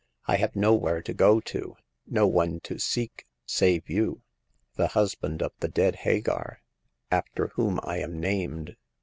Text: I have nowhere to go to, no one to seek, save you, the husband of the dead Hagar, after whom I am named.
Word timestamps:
I 0.25 0.37
have 0.37 0.55
nowhere 0.55 1.03
to 1.03 1.13
go 1.13 1.39
to, 1.41 1.75
no 2.07 2.25
one 2.25 2.59
to 2.61 2.79
seek, 2.79 3.27
save 3.45 3.87
you, 3.87 4.23
the 4.75 4.87
husband 4.87 5.43
of 5.43 5.51
the 5.59 5.67
dead 5.67 5.97
Hagar, 5.97 6.63
after 7.11 7.49
whom 7.49 7.79
I 7.83 7.99
am 7.99 8.19
named. 8.19 8.77